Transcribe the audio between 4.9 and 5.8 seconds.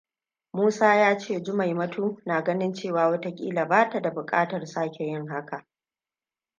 yin haka.